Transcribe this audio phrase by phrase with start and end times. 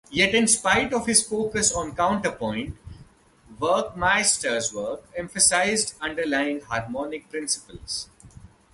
[0.09, 2.75] Yet in spite of his focus on counterpoint,
[3.59, 8.09] Werckmeister's work emphasized underlying harmonic principles.